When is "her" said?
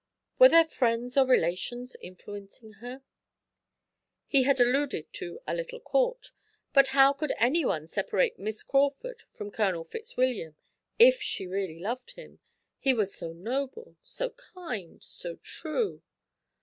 2.81-3.03